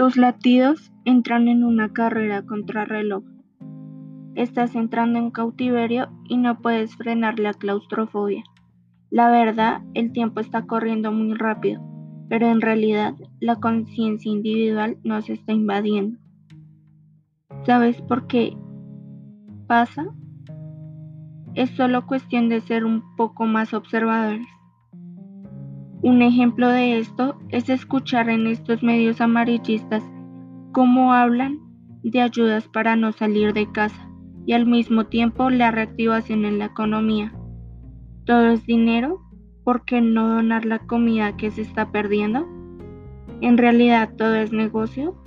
Tus 0.00 0.16
latidos 0.16 0.90
entran 1.04 1.46
en 1.46 1.62
una 1.62 1.92
carrera 1.92 2.40
contra 2.46 2.86
reloj. 2.86 3.22
Estás 4.34 4.74
entrando 4.74 5.18
en 5.18 5.30
cautiverio 5.30 6.08
y 6.26 6.38
no 6.38 6.58
puedes 6.62 6.96
frenar 6.96 7.38
la 7.38 7.52
claustrofobia. 7.52 8.42
La 9.10 9.30
verdad, 9.30 9.82
el 9.92 10.12
tiempo 10.12 10.40
está 10.40 10.64
corriendo 10.64 11.12
muy 11.12 11.34
rápido, 11.34 11.82
pero 12.30 12.46
en 12.46 12.62
realidad 12.62 13.12
la 13.40 13.56
conciencia 13.56 14.32
individual 14.32 14.96
nos 15.04 15.28
está 15.28 15.52
invadiendo. 15.52 16.18
¿Sabes 17.66 18.00
por 18.00 18.26
qué 18.26 18.56
pasa? 19.66 20.06
Es 21.54 21.68
solo 21.72 22.06
cuestión 22.06 22.48
de 22.48 22.62
ser 22.62 22.86
un 22.86 23.02
poco 23.16 23.44
más 23.44 23.74
observadores. 23.74 24.48
Un 26.02 26.22
ejemplo 26.22 26.68
de 26.70 26.98
esto 26.98 27.36
es 27.50 27.68
escuchar 27.68 28.30
en 28.30 28.46
estos 28.46 28.82
medios 28.82 29.20
amarillistas 29.20 30.02
cómo 30.72 31.12
hablan 31.12 31.58
de 32.02 32.22
ayudas 32.22 32.66
para 32.68 32.96
no 32.96 33.12
salir 33.12 33.52
de 33.52 33.70
casa 33.70 34.08
y 34.46 34.54
al 34.54 34.64
mismo 34.64 35.04
tiempo 35.04 35.50
la 35.50 35.70
reactivación 35.70 36.46
en 36.46 36.58
la 36.58 36.66
economía. 36.66 37.34
¿Todo 38.24 38.48
es 38.48 38.64
dinero? 38.64 39.20
¿Por 39.62 39.84
qué 39.84 40.00
no 40.00 40.26
donar 40.26 40.64
la 40.64 40.78
comida 40.78 41.36
que 41.36 41.50
se 41.50 41.60
está 41.60 41.92
perdiendo? 41.92 42.46
¿En 43.42 43.58
realidad 43.58 44.14
todo 44.16 44.36
es 44.36 44.52
negocio? 44.52 45.22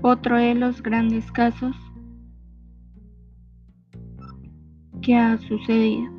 Otro 0.00 0.38
de 0.38 0.54
los 0.54 0.82
grandes 0.82 1.30
casos 1.30 1.76
que 5.06 5.14
ha 5.14 5.38
sucedido. 5.38 6.10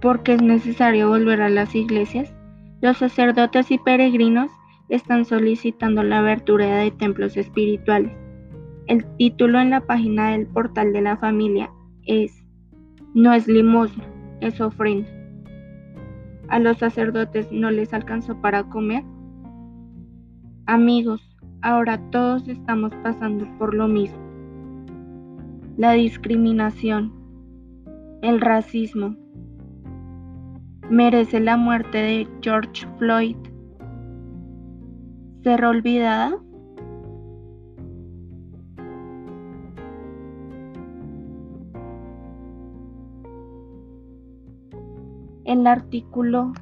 Porque 0.00 0.32
es 0.32 0.42
necesario 0.42 1.10
volver 1.10 1.42
a 1.42 1.50
las 1.50 1.74
iglesias, 1.74 2.34
los 2.80 2.96
sacerdotes 2.96 3.70
y 3.70 3.76
peregrinos 3.76 4.50
están 4.88 5.26
solicitando 5.26 6.02
la 6.02 6.20
abertura 6.20 6.78
de 6.78 6.90
templos 6.90 7.36
espirituales. 7.36 8.12
El 8.86 9.04
título 9.18 9.60
en 9.60 9.70
la 9.70 9.82
página 9.82 10.30
del 10.30 10.46
portal 10.46 10.94
de 10.94 11.02
la 11.02 11.18
familia 11.18 11.70
es 12.06 12.42
No 13.12 13.34
es 13.34 13.46
limosna, 13.46 14.04
es 14.40 14.58
ofrenda. 14.58 15.08
A 16.48 16.58
los 16.58 16.78
sacerdotes 16.78 17.52
no 17.52 17.70
les 17.70 17.92
alcanzó 17.92 18.40
para 18.40 18.64
comer. 18.64 19.04
Amigos, 20.64 21.20
ahora 21.60 21.98
todos 22.10 22.48
estamos 22.48 22.94
pasando 23.02 23.46
por 23.58 23.74
lo 23.74 23.86
mismo. 23.86 24.18
La 25.76 25.92
discriminación, 25.92 27.23
el 28.24 28.40
racismo. 28.40 29.14
Merece 30.88 31.40
la 31.40 31.58
muerte 31.58 31.98
de 31.98 32.28
George 32.40 32.86
Floyd. 32.98 33.36
¿Ser 35.42 35.62
olvidada? 35.62 36.38
El 45.44 45.66
artículo 45.66 46.54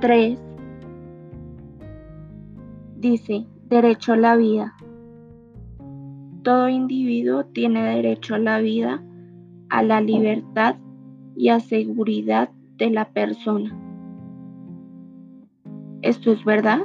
3 0.00 0.38
dice 2.96 3.44
derecho 3.64 4.12
a 4.12 4.16
la 4.16 4.36
vida. 4.36 4.76
Todo 6.44 6.68
individuo 6.68 7.44
tiene 7.46 7.82
derecho 7.82 8.36
a 8.36 8.38
la 8.38 8.60
vida 8.60 9.02
a 9.70 9.82
la 9.82 10.00
libertad 10.00 10.76
y 11.36 11.50
a 11.50 11.60
seguridad 11.60 12.50
de 12.76 12.90
la 12.90 13.06
persona. 13.06 13.76
¿Esto 16.02 16.32
es 16.32 16.44
verdad? 16.44 16.80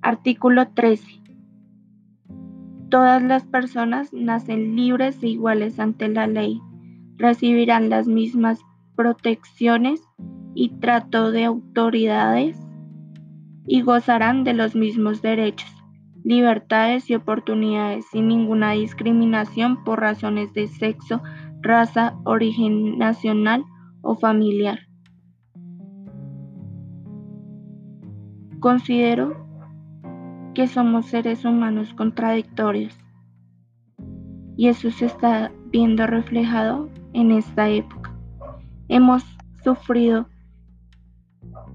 Artículo 0.00 0.68
13. 0.68 1.22
Todas 2.88 3.22
las 3.22 3.44
personas 3.44 4.12
nacen 4.12 4.76
libres 4.76 5.22
e 5.22 5.28
iguales 5.28 5.78
ante 5.78 6.08
la 6.08 6.26
ley, 6.26 6.60
recibirán 7.16 7.88
las 7.88 8.06
mismas 8.06 8.60
protecciones 8.96 10.02
y 10.54 10.70
trato 10.80 11.30
de 11.30 11.44
autoridades 11.44 12.56
y 13.66 13.82
gozarán 13.82 14.44
de 14.44 14.54
los 14.54 14.74
mismos 14.74 15.22
derechos 15.22 15.81
libertades 16.24 17.10
y 17.10 17.14
oportunidades 17.14 18.06
sin 18.06 18.28
ninguna 18.28 18.72
discriminación 18.72 19.82
por 19.84 20.00
razones 20.00 20.52
de 20.52 20.68
sexo, 20.68 21.22
raza, 21.60 22.18
origen 22.24 22.98
nacional 22.98 23.64
o 24.02 24.16
familiar. 24.16 24.80
Considero 28.60 29.46
que 30.54 30.68
somos 30.68 31.06
seres 31.06 31.44
humanos 31.44 31.92
contradictorios 31.94 32.96
y 34.56 34.68
eso 34.68 34.90
se 34.90 35.06
está 35.06 35.50
viendo 35.70 36.06
reflejado 36.06 36.88
en 37.14 37.32
esta 37.32 37.68
época. 37.68 38.14
Hemos 38.88 39.24
sufrido 39.64 40.28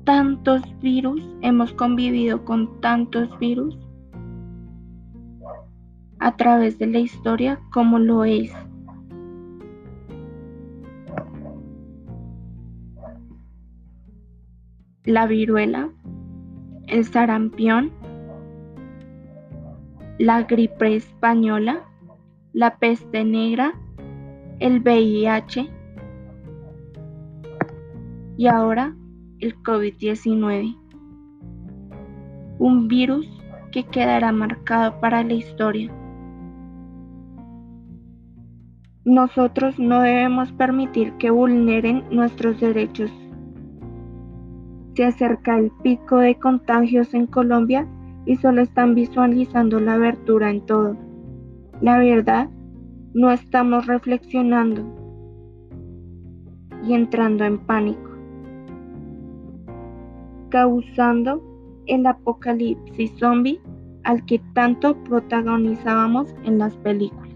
tantos 0.03 0.61
virus, 0.79 1.21
hemos 1.41 1.73
convivido 1.73 2.45
con 2.45 2.79
tantos 2.79 3.37
virus 3.39 3.77
a 6.19 6.35
través 6.35 6.77
de 6.79 6.87
la 6.87 6.99
historia 6.99 7.59
como 7.71 7.99
lo 7.99 8.25
es. 8.25 8.51
La 15.03 15.25
viruela, 15.25 15.89
el 16.87 17.05
sarampión, 17.05 17.91
la 20.19 20.43
gripe 20.43 20.95
española, 20.95 21.83
la 22.53 22.77
peste 22.77 23.23
negra, 23.23 23.73
el 24.59 24.81
VIH 24.81 25.69
y 28.37 28.47
ahora 28.47 28.95
el 29.39 29.55
COVID-19. 29.63 30.77
Un 32.59 32.87
virus 32.87 33.29
que 33.71 33.83
quedará 33.83 34.31
marcado 34.31 34.99
para 34.99 35.23
la 35.23 35.33
historia. 35.33 35.91
Nosotros 39.07 39.79
no 39.79 40.01
debemos 40.01 40.51
permitir 40.51 41.13
que 41.13 41.31
vulneren 41.31 42.03
nuestros 42.11 42.59
derechos. 42.59 43.09
Se 44.95 45.05
acerca 45.05 45.57
el 45.57 45.71
pico 45.81 46.17
de 46.17 46.37
contagios 46.37 47.13
en 47.13 47.25
Colombia 47.25 47.87
y 48.25 48.35
solo 48.35 48.61
están 48.61 48.95
visualizando 48.95 49.79
la 49.79 49.93
abertura 49.93 50.49
en 50.49 50.59
todo. 50.65 50.97
La 51.79 51.99
verdad, 51.99 52.49
no 53.13 53.31
estamos 53.31 53.87
reflexionando 53.87 54.83
y 56.85 56.91
entrando 56.91 57.45
en 57.45 57.59
pánico, 57.59 58.11
causando 60.49 61.41
el 61.85 62.05
apocalipsis 62.05 63.13
zombie 63.17 63.61
al 64.03 64.25
que 64.25 64.41
tanto 64.53 65.01
protagonizábamos 65.05 66.35
en 66.43 66.57
las 66.57 66.75
películas. 66.75 67.26